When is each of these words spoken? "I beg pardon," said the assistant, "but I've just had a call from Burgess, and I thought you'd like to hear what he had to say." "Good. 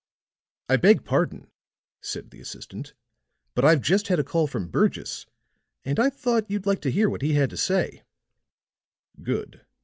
"I 0.67 0.77
beg 0.77 1.05
pardon," 1.05 1.51
said 2.01 2.31
the 2.31 2.39
assistant, 2.41 2.95
"but 3.53 3.63
I've 3.63 3.81
just 3.83 4.07
had 4.07 4.17
a 4.17 4.23
call 4.23 4.47
from 4.47 4.69
Burgess, 4.71 5.27
and 5.85 5.99
I 5.99 6.09
thought 6.09 6.49
you'd 6.49 6.65
like 6.65 6.81
to 6.81 6.91
hear 6.91 7.07
what 7.07 7.21
he 7.21 7.33
had 7.33 7.51
to 7.51 7.57
say." 7.57 8.01
"Good. 9.21 9.63